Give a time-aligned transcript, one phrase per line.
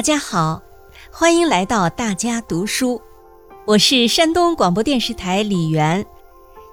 [0.00, 0.62] 大家好，
[1.12, 3.02] 欢迎来到大家读书，
[3.66, 6.06] 我是山东广播电视台李媛。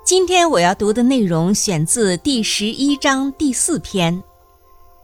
[0.05, 4.23] 今天我要读的内容选自第十一章第四篇，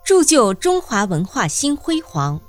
[0.06, 2.40] 铸就中华文化新辉煌。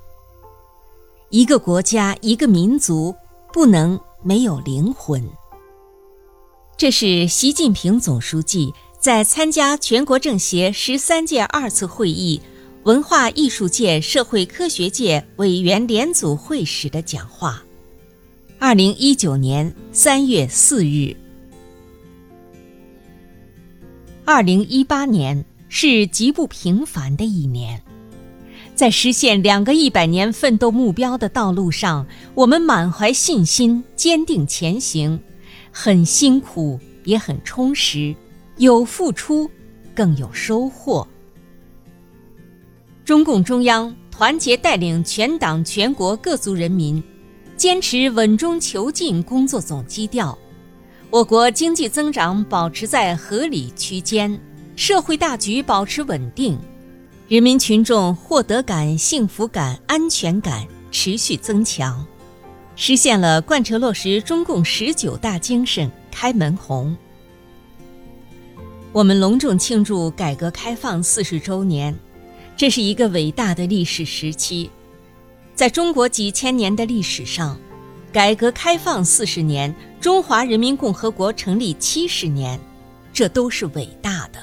[1.31, 3.13] 一个国家，一个民族，
[3.53, 5.29] 不能没有灵魂。
[6.77, 12.41] 这是习近平总书记在参加全国政协十三届二次会议。
[12.85, 17.65] 文化艺术界、社会科学界委员联组会时的讲话，
[18.59, 21.17] 二零一九年三月四日。
[24.27, 27.83] 二零一八年是极不平凡的一年，
[28.75, 35.19] 在实现两个一百年奋斗目标的道路上，我们满怀信心，坚定前行，
[35.73, 38.15] 很辛苦，也很充实，
[38.59, 39.51] 有付出，
[39.95, 41.09] 更有收获。
[43.05, 47.03] 中共中央团结带领全党全国各族人民，
[47.55, 50.37] 坚持稳中求进工作总基调，
[51.11, 54.41] 我国经济增长保持在合理区间，
[54.75, 56.59] 社会大局保持稳定，
[57.29, 62.07] 人民群众获得感、幸福感、安全感持续增强，
[62.75, 66.97] 实现了贯彻落实中共十九大精神开门红。
[68.93, 71.95] 我们隆重庆祝改革开放四十周年。
[72.57, 74.71] 这是一个伟大的历史时期，
[75.57, 77.59] 在中国几千年的历史上，
[78.13, 82.59] 改革开放四十年，中华人民共和国成立七十年，
[83.13, 84.39] 这都是伟大的。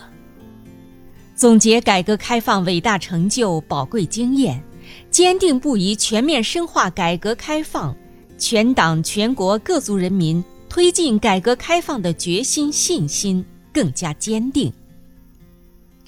[1.38, 4.62] 总结改革开放伟大成就、宝贵经验，
[5.10, 7.96] 坚定不移全面深化改革开放，
[8.38, 14.72] 全党全国各族人民推进改革开放的决心信心更加坚定。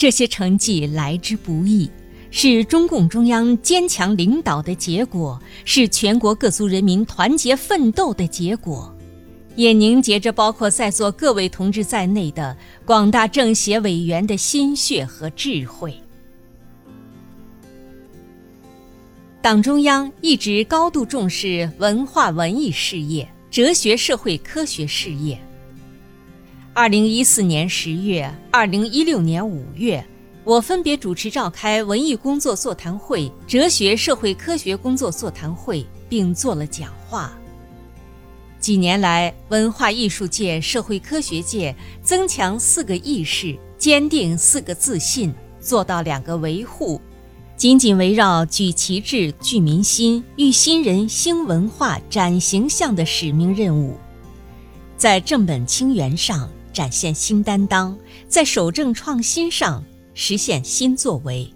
[0.04, 1.90] 这些成绩来之不易，
[2.30, 8.94] 是中共中央坚强领导的结果，是全国各族人民团结奋斗的结果，
[9.56, 15.98] 也凝结着包括在座各位同志在内的广大政协委员的心血和智慧。
[19.42, 25.40] 党中央一直高度重视文化文艺事业、哲学社会科学事业。
[26.76, 30.04] 二零一四年十月，二零一六年五月，
[30.44, 37.32] 我分别主持召开文艺工作座谈会、哲学社会科学工作座谈会，并做了讲话。
[38.60, 47.00] 几年来，文化艺术界、社会科学界增强四个意识，坚定四个自信，做到两个维护，
[47.56, 53.96] 紧紧围绕举旗帜、聚民心、育新人、兴文化、展形象的使命任务，
[54.98, 56.50] 在正本清源上。
[56.74, 57.98] 展现新担当，
[58.28, 59.82] 在守正创新上
[60.14, 61.48] 实现新作为。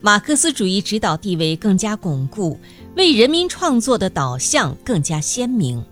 [0.00, 2.58] 马克思主义指导地位更加巩固，
[2.96, 5.82] 为人民创作的导向更加鲜明。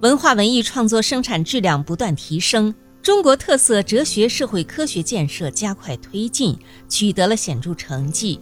[0.00, 6.56] 文化文艺创作生产质量不断提升，中国特色哲学社会科学建设加快推进，
[6.88, 8.40] 取得了显著成绩。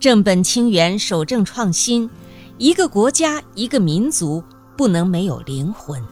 [0.00, 2.08] 正本清源，守正创新。
[2.58, 4.42] 一个国家，一个民族，
[4.76, 6.02] 不能没有灵魂。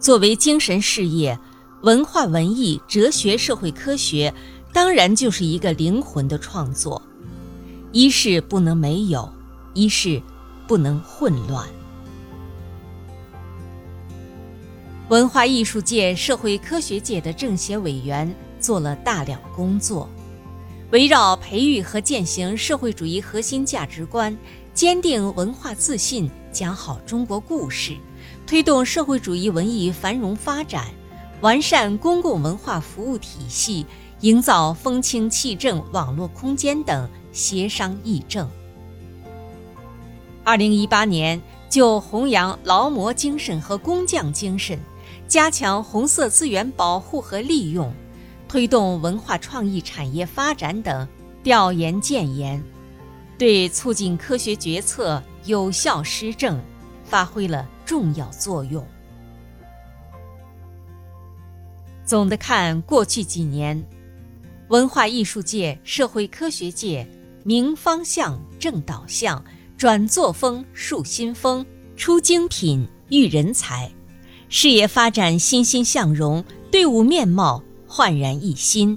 [0.00, 1.38] 作为精神事业，
[1.82, 4.32] 文化文艺、哲学、社会科学，
[4.72, 7.02] 当然就是一个灵魂的创作。
[7.92, 9.30] 一是不能没有，
[9.74, 10.22] 一是
[10.66, 11.68] 不能混乱。
[15.10, 20.08] 文化艺术界、社会科学界的政协委员做了大量工作，
[20.92, 24.34] 围绕培育和践行社会主义核心价值观，
[24.72, 27.94] 坚定文化自信，讲好中国故事。
[28.46, 30.86] 推动社会主义文艺繁荣发展，
[31.40, 33.86] 完善公共文化服务体系，
[34.20, 38.50] 营造风清气正网络空间等协商议政。
[40.42, 44.78] 二零一八年，就弘扬劳模精神和工匠精神，
[45.28, 47.92] 加强红色资源保护和利用，
[48.48, 51.06] 推动文化创意产业发展等
[51.44, 52.60] 调研建言，
[53.38, 56.60] 对促进科学决策、有效施政
[57.10, 57.68] 发挥了。
[57.84, 58.86] 重要作用。
[62.04, 63.84] 总的看，过去几年，
[64.68, 67.04] 文化艺术界、社会科学界
[67.42, 69.44] 明方向、正导向、
[69.76, 71.66] 转作风、树新风、
[71.96, 73.90] 出精品、育人才，
[74.48, 78.96] 事业发展欣欣向荣，队伍面貌焕然一新。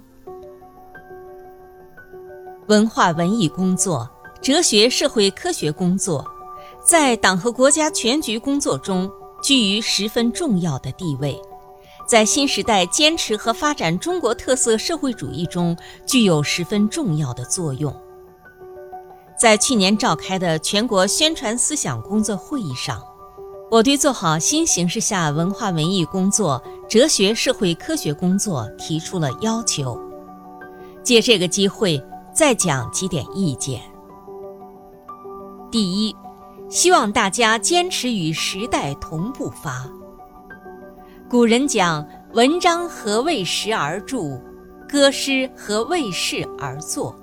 [2.67, 4.07] 文化文艺工作、
[4.39, 6.31] 哲学社会科学工作。
[6.83, 9.09] 在党和国家全局工作中
[9.41, 11.41] 居于十分重要的地位，
[12.05, 15.75] 在新时代坚持和发展中国特色社会主义中
[16.05, 17.95] 具有十分重要的作用。
[19.39, 23.01] 在去年召开的全国宣传思想工作会议上，
[23.71, 29.97] 我对做好新形势下文化文艺工作、哲学社会科学工作提出了要求。
[31.01, 32.01] 借这个机会，
[32.33, 33.81] 再讲几点意见。
[35.71, 36.15] 第一，
[36.73, 39.87] 希望大家坚持与时代同步发。
[41.29, 42.03] 古人讲
[42.33, 44.41] ：“文章何为时而著，
[44.89, 47.15] 歌诗何为事而作。”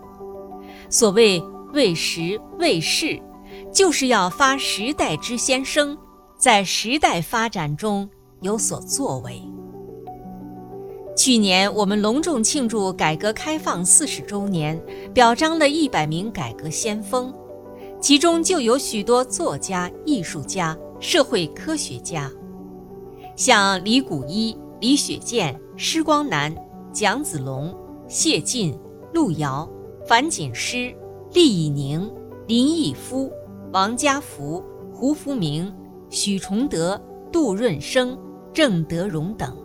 [0.88, 1.42] 所谓
[1.72, 3.20] 为时为事，
[3.74, 5.98] 就是要发时代之先声，
[6.36, 8.08] 在时代发展中
[8.42, 9.42] 有所作为。
[11.16, 14.80] 去年我们隆重庆祝改革开放四十周年，
[15.12, 17.34] 表彰了一百名改革先锋，
[18.00, 22.30] 其中就有许多作家、艺术家、社会科学家，
[23.36, 26.54] 像李谷一、李雪健、施光南、
[26.92, 27.76] 蒋子龙、
[28.08, 28.76] 谢晋、
[29.12, 29.68] 路遥、
[30.06, 30.94] 樊锦诗。
[31.32, 32.10] 厉以宁、
[32.48, 33.30] 林毅夫、
[33.72, 35.72] 王家福、胡福明、
[36.08, 37.00] 许崇德、
[37.30, 38.18] 杜润生、
[38.52, 39.56] 郑德荣等，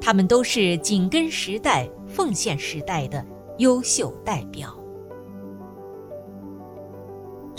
[0.00, 3.24] 他们都是紧跟时代、奉献时代的
[3.58, 4.79] 优秀代表。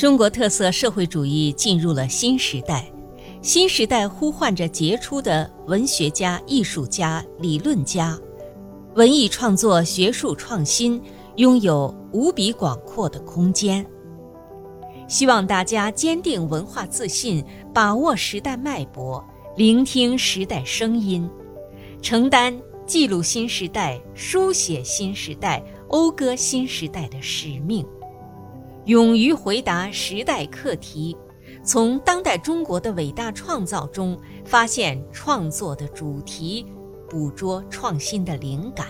[0.01, 2.91] 中国特色社会主义进入了新时代，
[3.43, 8.19] 新时代呼唤着杰出的文学家、艺术家、理论家，
[8.95, 10.99] 文艺创作、学术创新。
[11.35, 13.85] 拥有无比广阔的空间。
[15.07, 19.23] 希望大家坚定文化自信，把握时代脉搏，
[19.55, 21.29] 聆听时代声音，
[22.01, 27.85] 承担记录新时代、书写新时代、讴歌新时代的使命，
[28.85, 31.15] 勇于回答时代课题，
[31.63, 36.65] 从当代中国的伟大创造中发现创作的主题，
[37.07, 38.87] 捕捉创新的灵感。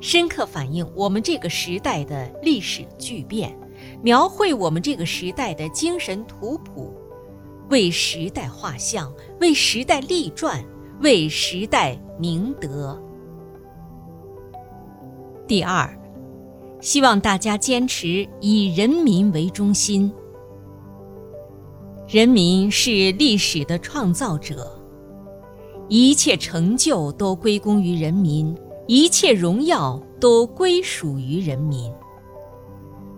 [0.00, 3.54] 深刻反映我们这个时代的历史巨变，
[4.02, 6.94] 描绘我们这个时代的精神图谱，
[7.68, 10.64] 为时代画像，为时代立传，
[11.02, 12.98] 为时代明德。
[15.46, 15.86] 第二，
[16.80, 20.12] 希望大家坚持以人民为中心。
[22.08, 24.80] 人民是历史的创造者，
[25.88, 28.56] 一切成就都归功于人民。
[28.88, 31.92] 一切荣耀都归属于人民。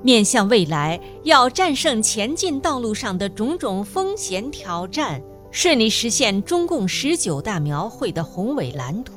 [0.03, 9.13] 面向未来，要战胜前进道路上的种种风险挑战，顺利实现中共十九大描绘的宏伟蓝图，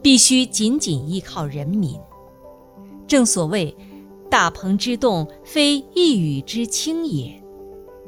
[0.00, 1.94] 必须紧紧依靠人民。
[3.06, 3.76] 正所谓，
[4.30, 7.40] 大鹏之动，非一羽之轻也；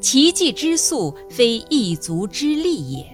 [0.00, 3.06] 奇迹之速，非一足之力也。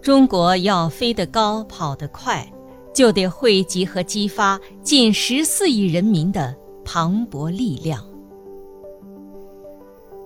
[0.00, 2.50] 中国要飞得高，跑得快。
[2.92, 6.54] 就得汇集和激发近十四亿人民的
[6.84, 8.04] 磅礴力量。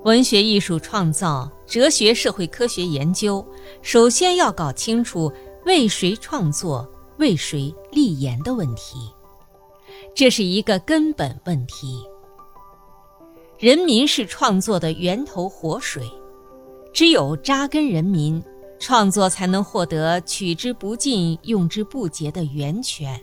[0.04, 3.46] 文学艺术创造、哲学社会科学研究，
[3.82, 5.30] 首先要搞清楚
[5.66, 8.96] 为谁创作、为谁立言的问题，
[10.14, 12.02] 这是一个根本问题。
[13.58, 16.08] 人民是创作的源头活水，
[16.92, 18.42] 只有扎根人民。
[18.80, 23.18] 创作才能获得取之不尽、用之不竭的源泉。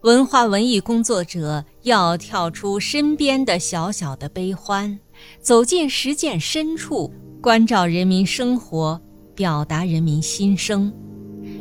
[0.00, 4.98] 文化文艺工作者要跳出身边的小小的悲欢，
[5.38, 9.00] 走进实践深处，关照人民生活，
[9.34, 10.92] 表达人民心声，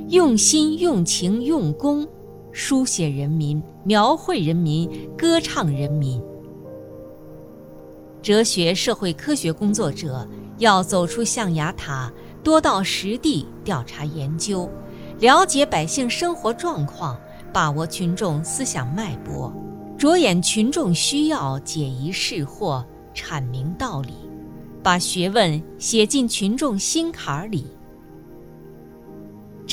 [0.09, 2.07] 用心、用情、用功，
[2.53, 6.21] 书写人民，描绘人民，歌唱人民。
[8.21, 10.25] 哲学、社会科学工作者
[10.59, 12.13] 要走出象牙塔。
[12.43, 14.69] 多到实地调查研究，
[15.19, 17.17] 了解百姓生活状况，
[17.53, 19.49] 把握群众思想脉搏，
[19.97, 22.83] 着眼群众需要，解疑释惑，
[23.15, 24.11] 阐明道理，
[24.83, 27.65] 把学问写进群众心坎里。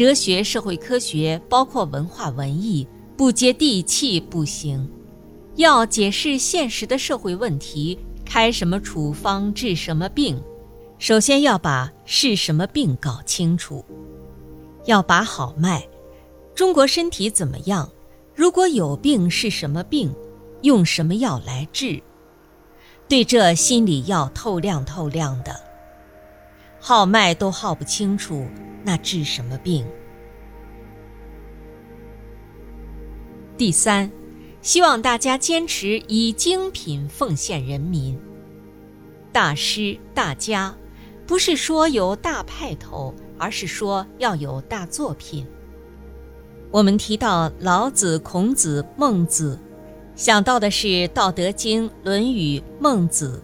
[0.01, 2.89] 哲学、社会科学，包括文化文艺，
[3.19, 4.91] 不接地气不行。
[5.57, 10.43] 要解释现实的社会问题，开什么处方治什么病。
[10.99, 13.85] 首先要把是什么病搞清楚，
[14.87, 15.87] 要把好脉。
[16.55, 17.87] 中国身体怎么样？
[18.35, 20.11] 如果有病是什么病？
[20.63, 22.03] 用什么药来治？
[23.07, 25.55] 对这心里要透亮透亮的。
[26.81, 28.47] 号脉都号不清楚，
[28.83, 29.87] 那治什么病？
[33.57, 34.11] 第三，
[34.63, 38.19] 希望大家坚持以精品奉献人民。
[39.31, 40.75] 大师大家。
[41.27, 45.47] 不是说有大派头，而是说要有大作品。
[46.73, 49.57] 我们提到老子、孔子、孟子，
[50.17, 53.41] 想到的是《道德经》《论语》《孟子》；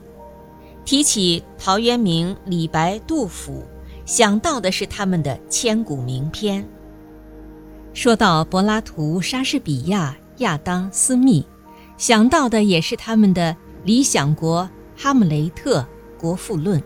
[0.87, 3.64] 提起陶渊明、李白、杜甫，
[4.05, 6.62] 想到的是他们的千古名篇；
[7.93, 11.45] 说到柏拉图、莎士比亚、亚当·斯密，
[11.99, 13.52] 想到的也是他们的
[13.85, 14.62] 《理想国》
[15.02, 15.81] 《哈姆雷特》
[16.21, 16.81] 《国富论》。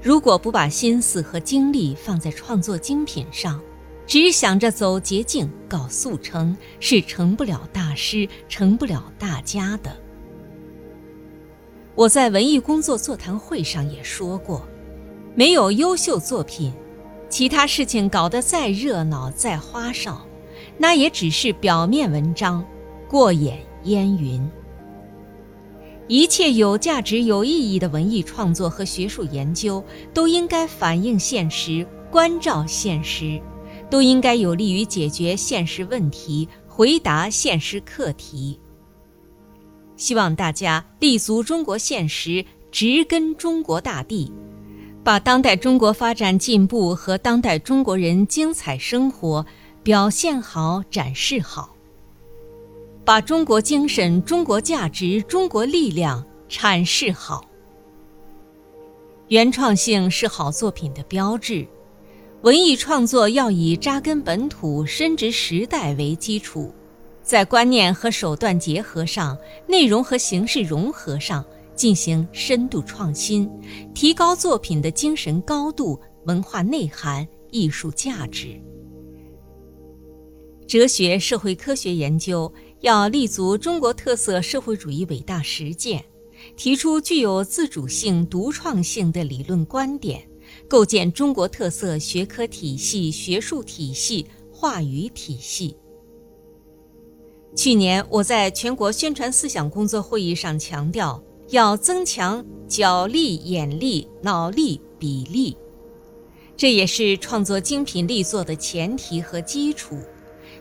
[0.00, 3.60] 如果不把心思和精力放在创作精品上，
[4.06, 9.96] 只想着走捷径、搞速成，是成不了大师、成不了大家的。
[11.98, 14.64] 我在文艺工作座谈会上也说过，
[15.34, 16.72] 没有优秀作品，
[17.28, 20.24] 其他事情搞得再热闹、再花哨，
[20.76, 22.64] 那也只是表面文章，
[23.08, 24.48] 过眼烟云。
[26.06, 29.82] 一切有价值、有意义的文艺创作和学术研究，
[30.14, 33.42] 都应该反映现实、关照现实。
[33.90, 38.60] 都应该有利于解决现实问题，回答现实课题。
[39.98, 44.32] 希望大家立足中国现实，植根中国大地，
[45.04, 49.44] 把当代中国发展进步和当代中国人精彩生活
[49.82, 51.74] 表现好、展示好，
[53.04, 57.44] 把中国精神、中国价值、中国力量阐释好。
[59.26, 61.66] 原创性是好作品的标志。
[62.42, 66.72] 文艺创作要以扎根本土、深植时代为基础，
[67.28, 71.44] 在观念和手段结合上、内容和形式融合上
[71.74, 73.46] 进行深度创新，
[73.94, 78.58] 提高作品的精神高度、文化内涵、艺术价值。
[80.66, 86.02] 哲学、社会科学研究要立足中国特色社会主义伟大实践，
[86.56, 90.26] 提出具有自主性、独创性的理论观点。
[90.66, 95.76] 构建中国特色学科体系、学术体系、话语体系。
[97.56, 105.56] 去年我在全国宣传思想工作会议上强调，要增强脚力、眼力、脑力比例，
[106.56, 109.98] 这也是创作精品力作的前提和基础。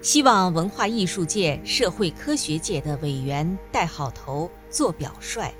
[0.02, 5.52] 希望文化艺术界、社会科学界的委员带好头、做表率。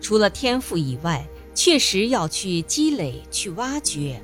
[0.00, 4.20] 除了天赋以外，确实要去积累、去挖掘，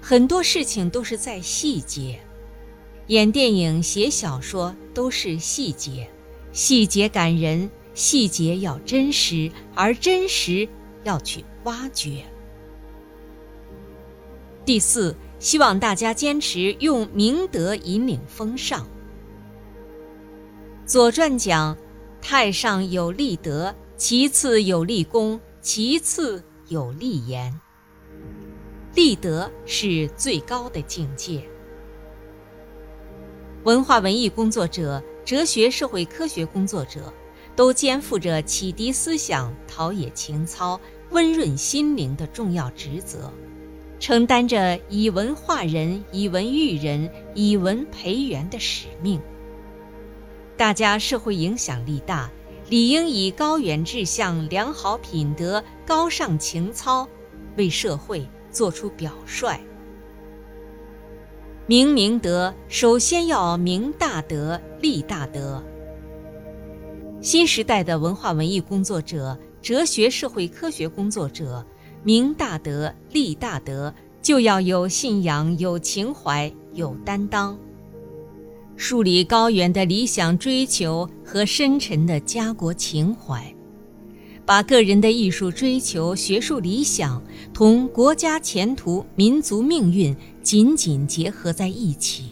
[0.00, 2.20] 很多事情都是在细节。
[3.08, 6.08] 演电影、写小说都是细节，
[6.52, 10.68] 细节感人，细节要真实，而真实
[11.04, 12.24] 要去挖掘。
[14.64, 18.82] 第四，希望大家坚持用明德引领风尚。
[20.84, 21.76] 《左传》讲
[22.20, 27.60] ：“太上有立德，其次有立功，其次。”有立言，
[28.96, 31.48] 立德是最高的境界。
[33.66, 37.12] 文化文艺工作者、哲学社会科学工作者，
[37.56, 40.80] 都肩负着启迪思想、陶冶情操、
[41.10, 43.28] 温润心灵的重要职责，
[43.98, 49.20] 承担着以文化人、以文育人、以文培元的使命。
[50.56, 52.30] 大家社会影响力大。
[52.68, 57.08] 理应以高远志向、良好品德、高尚情操，
[57.56, 59.60] 为社会做出表率。
[61.68, 65.60] 明明德，首先要明大德、立大德。
[67.20, 71.66] 新时代的文化文艺工作者、哲学社会科学工作者，
[72.04, 73.92] 明大德、立大德，
[74.22, 77.58] 就要有信仰、有情怀、有担当。
[78.76, 83.52] 树立高远的理想追求和深沉的家国情怀，
[84.46, 87.20] 把个人的艺术追求、学术理想
[87.52, 92.26] 同国家前途、民族命运紧紧结合在一起，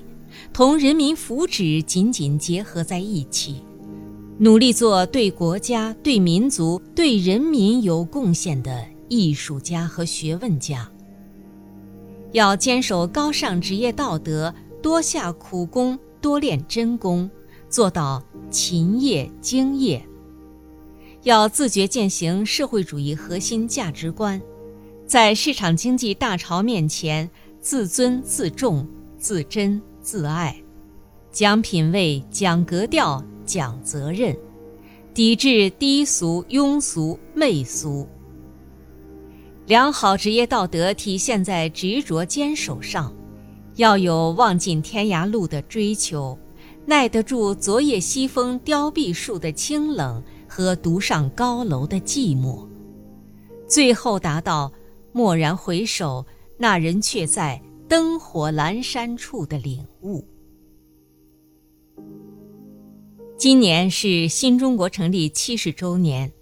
[0.53, 3.57] 同人民福祉紧紧结合在一起，
[4.39, 10.89] 努力做对国家、对民族、对人民有贡献的艺术家和学问家。
[12.31, 15.99] 要坚守高尚职业道德，多下苦功。
[16.21, 17.29] 多练真功，
[17.69, 20.03] 做到勤业精业。
[21.25, 24.41] 要自觉践行社会主义核心价值观，
[25.07, 27.29] 在市场经济大潮面前，
[27.61, 30.55] 自尊自重、自珍自爱，
[31.33, 34.37] 讲品位、讲格调、讲责任，
[35.15, 38.07] 抵制低俗、庸俗、媚俗。
[39.67, 43.11] 良好职业道德体现在执着坚守上。
[43.77, 46.39] 要有望尽天涯路的追求，
[46.87, 50.23] 耐得住昨夜西风凋碧树的清冷
[50.55, 52.65] 和独上高楼的寂寞，
[53.67, 54.73] 最后达到
[55.13, 56.25] 蓦然回首，
[56.57, 60.25] 那人却在灯火阑珊处的领悟。
[63.37, 66.33] 今年是新中国成立七十周年，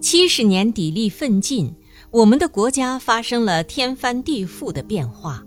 [0.00, 1.72] 七十年砥砺奋进，
[2.10, 5.46] 我们的国家发生了天翻地覆的变化，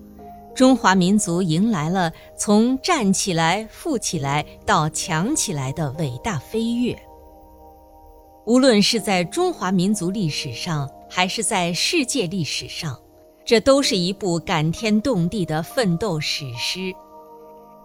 [0.55, 6.97] 中华民族迎来了从站起来、富起来到强起来的伟大飞跃。
[8.45, 12.95] 无论是在中华民族历史上，还是在世界历史上，
[13.43, 16.93] 这都是一部感天动地的奋斗史诗。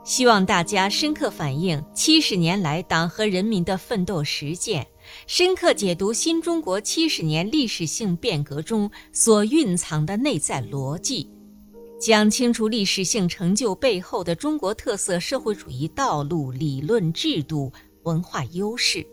[0.04, 4.86] 希望大家深刻反映七十年来党和人民的奋斗实践，
[5.26, 11.30] 深刻解读新中国七十年历史性变革中所蕴藏的内在逻辑，
[11.98, 19.06] 讲清楚历史性成就背后的中国特色社会主义道路、理论、制度、文化优势，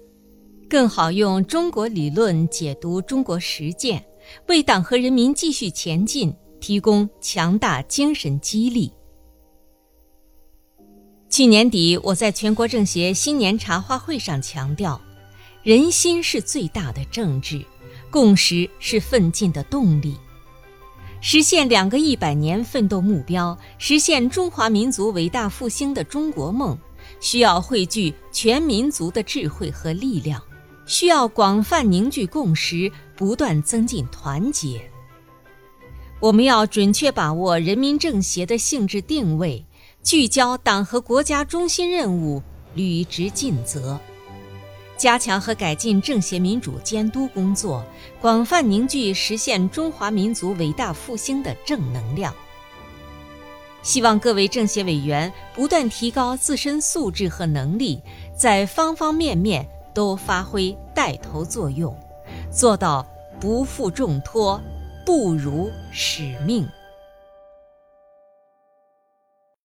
[0.69, 4.03] 更好用中国理论解读中国实践，
[4.47, 8.91] 为党和人民继续前进提供强大精神激励。
[11.29, 14.99] 去年底，我在全国政协新年茶话会上强调，
[15.63, 17.63] 人心是最大的政治，
[18.09, 20.15] 共识是奋进的动力。
[21.21, 26.77] 实现两个一百年奋斗目标，实现中华民族伟大复兴的中国梦，
[27.19, 30.41] 需要汇聚全民族的智慧和力量，
[30.87, 34.81] 需要广泛凝聚共识，不断增进团结。
[36.19, 39.63] 我们要准确把握人民政协的性质定位。
[40.03, 42.41] 聚焦党和国家中心任务，
[42.73, 43.99] 履职尽责，
[44.95, 47.85] 加强和改进政协民主监督工作，
[48.21, 52.33] 广泛凝聚实现中华民族伟大复兴的正能量。
[53.83, 58.01] 希望各位政协委员不断提高自身素质和能力，
[58.33, 59.67] 在方方面面
[59.97, 61.91] 都发挥带头作用，
[62.51, 63.03] 做到
[63.39, 64.61] 不负重托，
[65.03, 66.69] 不辱使命。